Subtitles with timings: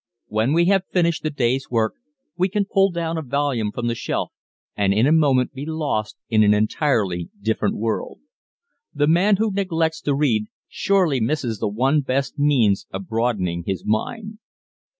[0.29, 1.93] When we have finished the day's work
[2.35, 4.31] we can pull down a volume from the shelf
[4.75, 8.19] and in a moment be lost in an entirely different world.
[8.95, 13.85] The man who neglects to read surely misses the one best means of broadening his
[13.85, 14.39] mind.